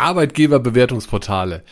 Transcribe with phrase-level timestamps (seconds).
[0.00, 1.62] Arbeitgeberbewertungsportale.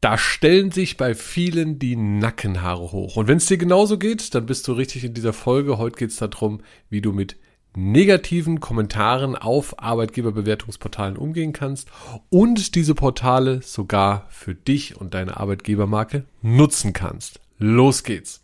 [0.00, 3.16] Da stellen sich bei vielen die Nackenhaare hoch.
[3.16, 5.78] Und wenn es dir genauso geht, dann bist du richtig in dieser Folge.
[5.78, 7.36] Heute geht es darum, wie du mit
[7.76, 11.88] negativen Kommentaren auf Arbeitgeberbewertungsportalen umgehen kannst
[12.28, 17.40] und diese Portale sogar für dich und deine Arbeitgebermarke nutzen kannst.
[17.58, 18.42] Los geht's!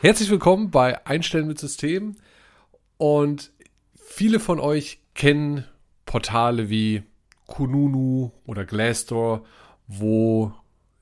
[0.00, 2.14] Herzlich willkommen bei Einstellen mit System
[2.98, 3.50] und
[3.96, 5.64] viele von euch kennen
[6.08, 7.02] Portale wie
[7.46, 9.44] Kununu oder Glassdoor,
[9.86, 10.52] wo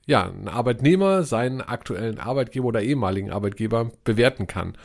[0.05, 4.77] ja, ein Arbeitnehmer seinen aktuellen Arbeitgeber oder ehemaligen Arbeitgeber bewerten kann.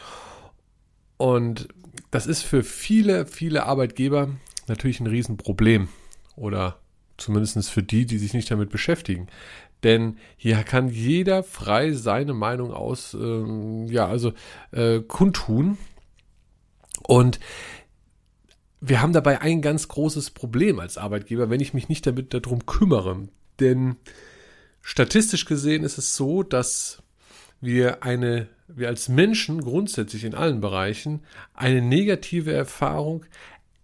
[1.17, 1.69] Und
[2.11, 4.29] das ist für viele, viele Arbeitgeber
[4.67, 5.89] natürlich ein Riesenproblem.
[6.35, 6.77] Oder
[7.17, 9.27] zumindest für die, die sich nicht damit beschäftigen.
[9.83, 14.33] Denn hier kann jeder frei seine Meinung aus, ähm, ja, also
[14.71, 15.79] äh, kundtun.
[17.07, 17.39] Und
[18.81, 22.65] wir haben dabei ein ganz großes Problem als Arbeitgeber, wenn ich mich nicht damit darum
[22.65, 23.27] kümmere.
[23.59, 23.95] Denn
[24.81, 27.03] statistisch gesehen ist es so, dass
[27.61, 31.21] wir eine, wir als Menschen grundsätzlich in allen Bereichen
[31.53, 33.23] eine negative Erfahrung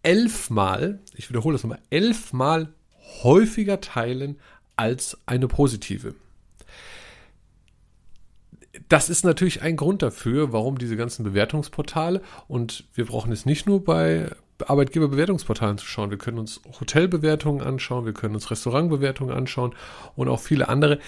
[0.02, 2.74] elfmal, ich wiederhole das nochmal, elfmal
[3.22, 4.40] häufiger teilen
[4.76, 6.16] als eine positive.
[8.90, 13.68] Das ist natürlich ein Grund dafür, warum diese ganzen Bewertungsportale und wir brauchen es nicht
[13.68, 14.32] nur bei
[14.66, 16.10] Arbeitgeberbewertungsportalen zu schauen.
[16.10, 19.76] Wir können uns Hotelbewertungen anschauen, wir können uns Restaurantbewertungen anschauen
[20.16, 21.00] und auch viele andere.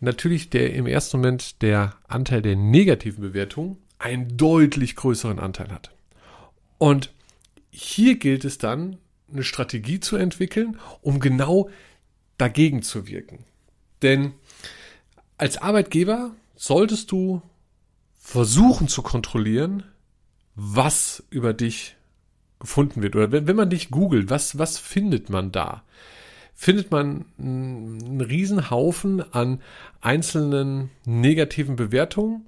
[0.00, 5.90] Natürlich der im ersten Moment der Anteil der negativen Bewertungen einen deutlich größeren Anteil hat.
[6.78, 7.12] Und
[7.70, 8.96] hier gilt es dann,
[9.30, 11.70] eine Strategie zu entwickeln, um genau
[12.38, 13.44] dagegen zu wirken.
[14.02, 14.32] Denn
[15.36, 17.42] als Arbeitgeber solltest du
[18.18, 19.84] versuchen zu kontrollieren,
[20.54, 21.96] was über dich
[22.60, 23.16] gefunden wird.
[23.16, 25.82] Oder wenn, wenn man dich googelt, was, was findet man da?
[26.54, 29.60] Findet man einen Riesenhaufen an
[30.00, 32.44] einzelnen negativen Bewertungen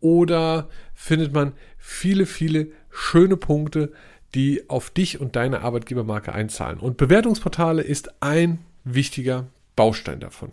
[0.00, 3.92] oder findet man viele, viele schöne Punkte,
[4.34, 6.78] die auf dich und deine Arbeitgebermarke einzahlen?
[6.78, 10.52] Und Bewertungsportale ist ein wichtiger Baustein davon.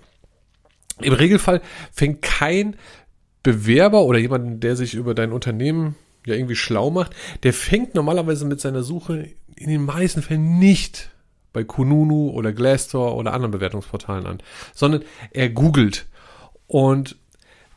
[0.99, 2.75] Im Regelfall fängt kein
[3.43, 8.45] Bewerber oder jemand, der sich über dein Unternehmen ja irgendwie schlau macht, der fängt normalerweise
[8.45, 11.09] mit seiner Suche in den meisten Fällen nicht
[11.53, 14.43] bei Kununu oder Glassdoor oder anderen Bewertungsportalen an,
[14.73, 16.05] sondern er googelt.
[16.67, 17.15] Und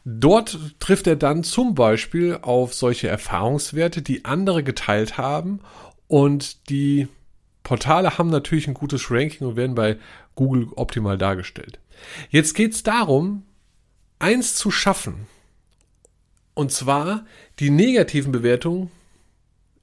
[0.04, 5.60] dort trifft er dann zum Beispiel auf solche Erfahrungswerte, die andere geteilt haben.
[6.08, 7.08] Und die
[7.62, 9.96] Portale haben natürlich ein gutes Ranking und werden bei
[10.34, 11.78] Google optimal dargestellt.
[12.30, 13.44] Jetzt geht es darum,
[14.18, 15.26] eins zu schaffen,
[16.54, 17.24] und zwar
[17.58, 18.90] die negativen Bewertungen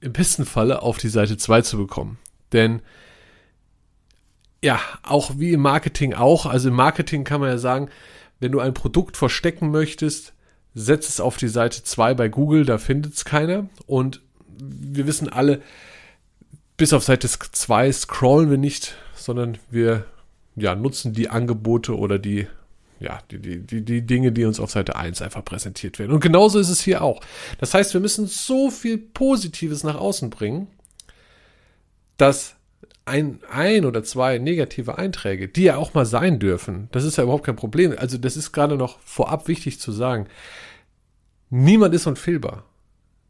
[0.00, 2.18] im besten Falle auf die Seite 2 zu bekommen.
[2.52, 2.82] Denn
[4.62, 7.88] ja, auch wie im Marketing auch, also im Marketing kann man ja sagen,
[8.40, 10.32] wenn du ein Produkt verstecken möchtest,
[10.74, 13.68] setz es auf die Seite 2 bei Google, da findet es keiner.
[13.86, 14.20] Und
[14.58, 15.62] wir wissen alle,
[16.76, 20.04] bis auf Seite 2 scrollen wir nicht, sondern wir
[20.56, 22.46] ja, nutzen die Angebote oder die
[23.00, 26.12] ja, die, die, die, die Dinge, die uns auf Seite 1 einfach präsentiert werden.
[26.12, 27.20] Und genauso ist es hier auch.
[27.58, 30.68] Das heißt, wir müssen so viel Positives nach außen bringen,
[32.18, 32.56] dass
[33.06, 37.24] ein, ein oder zwei negative Einträge, die ja auch mal sein dürfen, das ist ja
[37.24, 37.94] überhaupt kein Problem.
[37.96, 40.26] Also das ist gerade noch vorab wichtig zu sagen.
[41.48, 42.64] Niemand ist unfehlbar.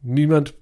[0.03, 0.55] Niemand,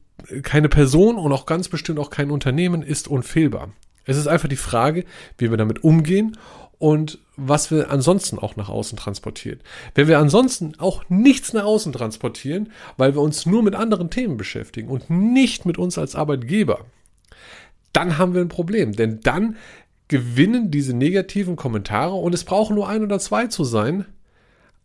[0.43, 3.73] keine Person und auch ganz bestimmt auch kein Unternehmen ist unfehlbar.
[4.09, 5.05] Es ist einfach die Frage,
[5.37, 6.39] wie wir damit umgehen
[6.79, 9.61] und was wir ansonsten auch nach außen transportieren.
[9.95, 14.39] Wenn wir ansonsten auch nichts nach außen transportieren, weil wir uns nur mit anderen Themen
[14.39, 16.87] beschäftigen und nicht mit uns als Arbeitgeber,
[17.93, 18.93] dann haben wir ein Problem.
[18.93, 19.57] Denn dann
[20.09, 24.07] gewinnen diese negativen Kommentare und es brauchen nur ein oder zwei zu sein,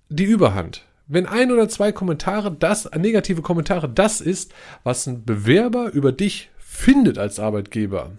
[0.09, 0.85] die Überhand.
[1.07, 4.53] Wenn ein oder zwei Kommentare das, negative Kommentare das ist,
[4.83, 8.11] was ein Bewerber über dich findet als Arbeitgeber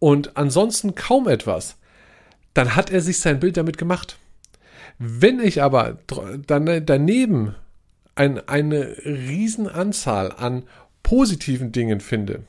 [0.00, 1.76] und ansonsten kaum etwas,
[2.54, 4.18] dann hat er sich sein Bild damit gemacht.
[4.98, 5.98] Wenn ich aber
[6.46, 7.54] daneben
[8.16, 10.64] ein, eine Riesenanzahl an
[11.02, 12.42] positiven Dingen finde,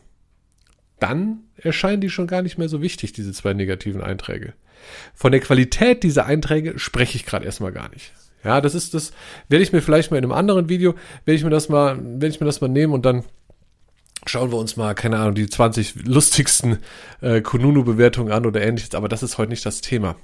[0.99, 4.53] dann erscheinen die schon gar nicht mehr so wichtig, diese zwei negativen Einträge.
[5.13, 8.13] Von der Qualität dieser Einträge spreche ich gerade erstmal gar nicht.
[8.43, 9.11] Ja, das ist das,
[9.49, 10.95] werde ich mir vielleicht mal in einem anderen Video,
[11.25, 13.23] werde ich mir das mal, werde ich mir das mal nehmen und dann
[14.25, 16.79] schauen wir uns mal, keine Ahnung, die 20 lustigsten
[17.21, 20.15] äh, Kununu-Bewertungen an oder ähnliches, aber das ist heute nicht das Thema.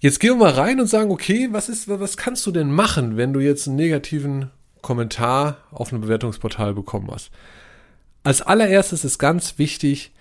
[0.00, 3.16] Jetzt gehen wir mal rein und sagen, okay, was ist, was kannst du denn machen,
[3.16, 4.50] wenn du jetzt einen negativen
[4.80, 7.30] Kommentar auf einem Bewertungsportal bekommen hast?
[8.22, 10.12] Als allererstes ist ganz wichtig,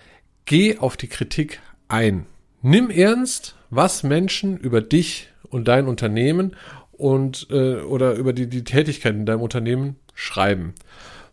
[0.45, 2.25] geh auf die Kritik ein.
[2.61, 6.55] Nimm ernst, was Menschen über dich und dein Unternehmen
[6.91, 10.73] und äh, oder über die, die Tätigkeit in deinem Unternehmen schreiben.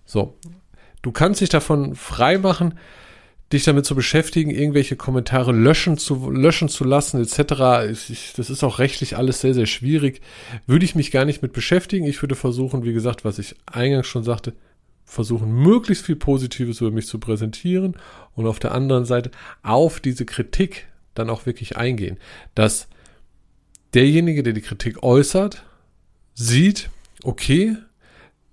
[0.04, 0.34] So,
[1.06, 2.74] du kannst dich davon frei machen,
[3.52, 7.92] dich damit zu beschäftigen, irgendwelche Kommentare löschen zu, löschen zu lassen, etc.
[8.10, 10.20] Ich, das ist auch rechtlich alles sehr, sehr schwierig.
[10.66, 12.06] Würde ich mich gar nicht mit beschäftigen.
[12.06, 14.54] Ich würde versuchen, wie gesagt, was ich eingangs schon sagte,
[15.04, 17.96] versuchen, möglichst viel Positives über mich zu präsentieren
[18.34, 19.30] und auf der anderen Seite
[19.62, 22.18] auf diese Kritik dann auch wirklich eingehen.
[22.56, 22.88] Dass
[23.94, 25.62] derjenige, der die Kritik äußert,
[26.34, 26.90] sieht,
[27.22, 27.76] okay,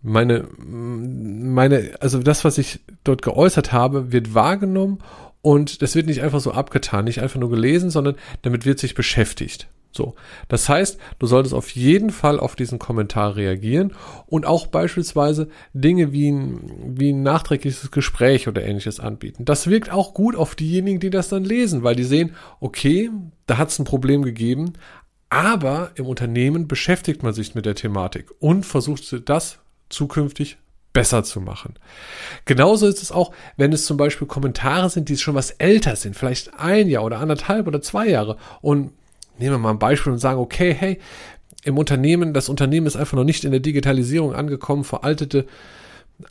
[0.03, 4.99] meine, meine, also das, was ich dort geäußert habe, wird wahrgenommen
[5.41, 8.95] und das wird nicht einfach so abgetan, nicht einfach nur gelesen, sondern damit wird sich
[8.95, 9.69] beschäftigt.
[9.95, 10.15] So.
[10.47, 13.93] Das heißt, du solltest auf jeden Fall auf diesen Kommentar reagieren
[14.25, 19.45] und auch beispielsweise Dinge wie ein, wie ein nachträgliches Gespräch oder ähnliches anbieten.
[19.45, 23.09] Das wirkt auch gut auf diejenigen, die das dann lesen, weil die sehen, okay,
[23.45, 24.73] da hat es ein Problem gegeben,
[25.29, 29.59] aber im Unternehmen beschäftigt man sich mit der Thematik und versucht das
[29.93, 30.57] zukünftig
[30.93, 31.73] besser zu machen.
[32.45, 36.15] Genauso ist es auch, wenn es zum Beispiel Kommentare sind, die schon was älter sind,
[36.15, 38.37] vielleicht ein Jahr oder anderthalb oder zwei Jahre.
[38.61, 38.91] Und
[39.39, 40.99] nehmen wir mal ein Beispiel und sagen, okay, hey,
[41.63, 45.47] im Unternehmen, das Unternehmen ist einfach noch nicht in der Digitalisierung angekommen, veraltete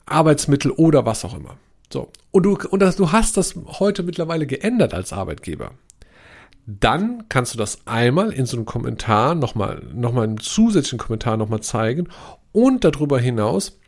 [0.07, 1.57] Arbeitsmittel oder was auch immer.
[1.93, 2.09] So.
[2.31, 5.73] Und du, und das, du hast das heute mittlerweile geändert als Arbeitgeber.
[6.67, 11.61] Dann kannst du das einmal in so einem Kommentar nochmal, nochmal einen zusätzlichen Kommentar nochmal
[11.61, 12.09] zeigen
[12.53, 13.79] und darüber hinaus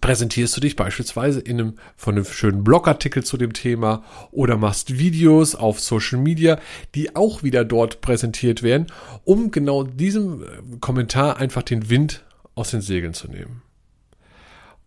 [0.00, 4.98] präsentierst du dich beispielsweise in einem, von einem schönen Blogartikel zu dem Thema oder machst
[4.98, 6.58] Videos auf Social Media,
[6.94, 8.86] die auch wieder dort präsentiert werden,
[9.24, 10.46] um genau diesem äh,
[10.80, 12.24] Kommentar einfach den Wind
[12.54, 13.62] aus den Segeln zu nehmen.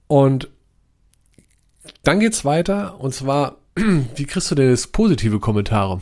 [0.07, 0.50] Und
[2.03, 6.01] dann geht's weiter und zwar, wie kriegst du denn jetzt positive Kommentare?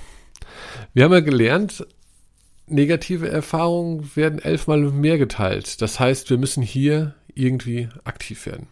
[0.93, 1.85] Wir haben ja gelernt,
[2.67, 5.81] negative Erfahrungen werden elfmal mehr geteilt.
[5.81, 8.67] Das heißt, wir müssen hier irgendwie aktiv werden.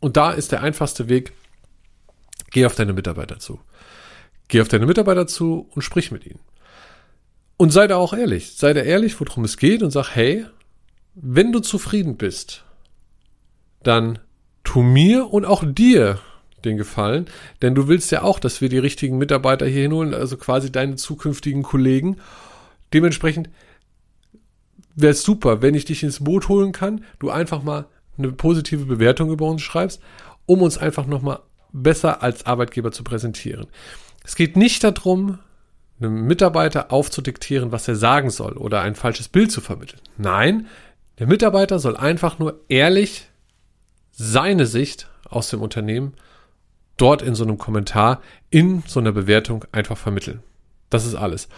[0.00, 1.32] Und da ist der einfachste Weg,
[2.50, 3.60] geh auf deine Mitarbeiter zu.
[4.48, 6.40] Geh auf deine Mitarbeiter zu und sprich mit ihnen.
[7.56, 8.56] Und sei da auch ehrlich.
[8.56, 10.46] Sei da ehrlich, worum es geht und sag, hey,
[11.14, 12.64] wenn du zufrieden bist,
[13.82, 14.18] dann
[14.64, 16.18] tu mir und auch dir
[16.64, 17.26] den Gefallen,
[17.62, 20.96] denn du willst ja auch, dass wir die richtigen Mitarbeiter hier hinholen, also quasi deine
[20.96, 22.16] zukünftigen Kollegen.
[22.92, 23.48] Dementsprechend
[24.94, 27.86] wäre es super, wenn ich dich ins Boot holen kann, du einfach mal
[28.18, 30.00] eine positive Bewertung über uns schreibst,
[30.46, 31.40] um uns einfach nochmal
[31.72, 33.66] besser als Arbeitgeber zu präsentieren.
[34.24, 35.38] Es geht nicht darum,
[36.00, 40.00] einem Mitarbeiter aufzudiktieren, was er sagen soll oder ein falsches Bild zu vermitteln.
[40.16, 40.66] Nein,
[41.18, 43.28] der Mitarbeiter soll einfach nur ehrlich
[44.10, 46.14] seine Sicht aus dem Unternehmen
[47.00, 48.20] dort in so einem Kommentar,
[48.50, 50.42] in so einer Bewertung einfach vermitteln.
[50.90, 51.48] Das ist alles.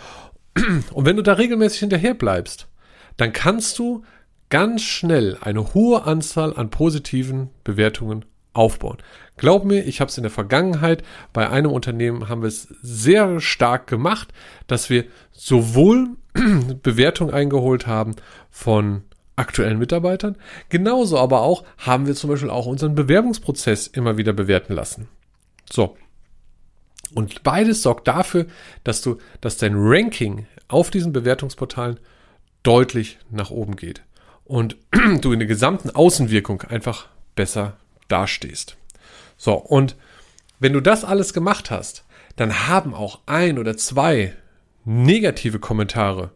[0.93, 2.69] Und wenn du da regelmäßig hinterher bleibst,
[3.17, 4.05] dann kannst du
[4.51, 8.99] ganz schnell eine hohe Anzahl an positiven Bewertungen aufbauen.
[9.39, 11.03] Glaub mir, ich habe es in der Vergangenheit
[11.33, 14.29] bei einem Unternehmen haben wir es sehr stark gemacht,
[14.67, 16.11] dass wir sowohl
[16.83, 18.15] Bewertungen eingeholt haben
[18.51, 19.05] von
[19.37, 20.37] aktuellen Mitarbeitern,
[20.69, 25.09] genauso aber auch haben wir zum Beispiel auch unseren Bewerbungsprozess immer wieder bewerten lassen.
[25.71, 25.97] So.
[27.15, 28.47] Und beides sorgt dafür,
[28.85, 32.01] dass du, dass dein Ranking auf diesen Bewertungsportalen
[32.63, 34.03] deutlich nach oben geht
[34.45, 34.77] und
[35.21, 37.77] du in der gesamten Außenwirkung einfach besser
[38.09, 38.77] dastehst.
[39.37, 39.97] So, und
[40.59, 42.05] wenn du das alles gemacht hast,
[42.37, 44.35] dann haben auch ein oder zwei
[44.85, 46.31] negative Kommentare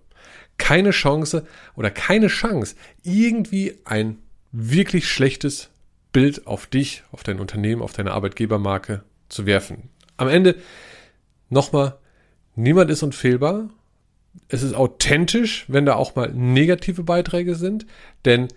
[0.58, 4.18] keine Chance oder keine Chance, irgendwie ein
[4.52, 5.70] wirklich schlechtes
[6.12, 9.90] Bild auf dich, auf dein Unternehmen, auf deine Arbeitgebermarke zu werfen.
[10.16, 10.56] Am Ende
[11.48, 11.96] nochmal,
[12.54, 13.68] niemand ist unfehlbar
[14.48, 17.86] es ist authentisch, wenn da auch mal negative Beiträge sind,
[18.24, 18.48] denn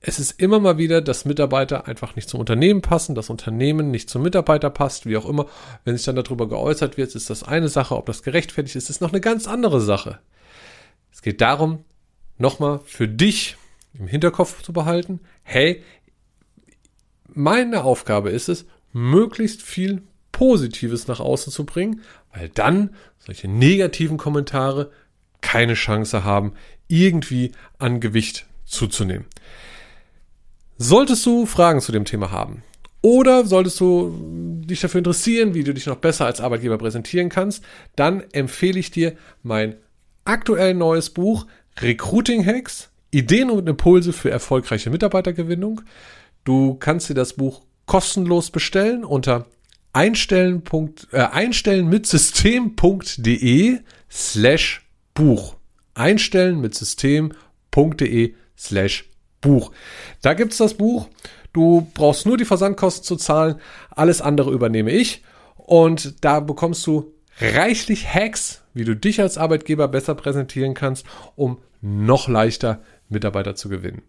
[0.00, 4.10] es ist immer mal wieder, dass Mitarbeiter einfach nicht zum Unternehmen passen, das Unternehmen nicht
[4.10, 5.46] zum Mitarbeiter passt, wie auch immer.
[5.84, 9.00] Wenn sich dann darüber geäußert wird, ist das eine Sache, ob das gerechtfertigt ist, ist
[9.00, 10.18] noch eine ganz andere Sache.
[11.12, 11.84] Es geht darum,
[12.36, 13.56] nochmal für dich
[13.94, 15.84] im Hinterkopf zu behalten, hey,
[17.28, 22.00] meine Aufgabe ist es, möglichst viel Positives nach außen zu bringen,
[22.34, 24.90] weil dann solche negativen Kommentare
[25.40, 26.54] keine Chance haben,
[26.88, 29.26] irgendwie an Gewicht zuzunehmen.
[30.78, 32.62] Solltest du Fragen zu dem Thema haben
[33.02, 37.62] oder solltest du dich dafür interessieren, wie du dich noch besser als Arbeitgeber präsentieren kannst,
[37.96, 39.76] dann empfehle ich dir mein
[40.24, 41.46] aktuell neues Buch
[41.80, 45.82] Recruiting Hacks, Ideen und Impulse für erfolgreiche Mitarbeitergewinnung.
[46.44, 49.44] Du kannst dir das Buch kostenlos bestellen unter
[49.92, 50.62] einstellen,
[51.10, 53.80] äh, einstellen mit System.de
[54.10, 55.56] slash Buch.
[55.92, 59.10] Einstellen mit System.de slash
[59.42, 59.72] Buch.
[60.22, 61.10] Da gibt's das Buch.
[61.52, 63.56] Du brauchst nur die Versandkosten zu zahlen.
[63.90, 65.22] Alles andere übernehme ich.
[65.56, 71.04] Und da bekommst du reichlich Hacks, wie du dich als Arbeitgeber besser präsentieren kannst,
[71.36, 72.80] um noch leichter
[73.10, 74.00] Mitarbeiter zu gewinnen.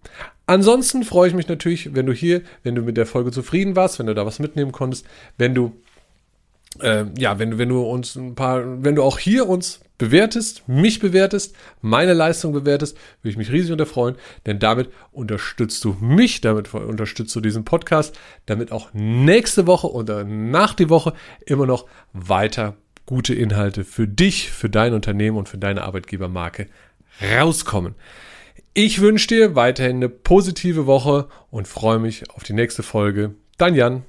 [0.45, 3.99] Ansonsten freue ich mich natürlich, wenn du hier, wenn du mit der Folge zufrieden warst,
[3.99, 5.05] wenn du da was mitnehmen konntest,
[5.37, 5.73] wenn du
[6.81, 10.99] äh, ja, wenn, wenn du uns ein paar, wenn du auch hier uns bewertest, mich
[10.99, 16.41] bewertest, meine Leistung bewertest, würde ich mich riesig unter freuen, denn damit unterstützt du mich,
[16.41, 21.13] damit unterstützt du diesen Podcast, damit auch nächste Woche oder nach die Woche
[21.45, 26.67] immer noch weiter gute Inhalte für dich, für dein Unternehmen und für deine Arbeitgebermarke
[27.37, 27.95] rauskommen.
[28.75, 33.35] Ich wünsche dir weiterhin eine positive Woche und freue mich auf die nächste Folge.
[33.59, 34.03] Dein Jan.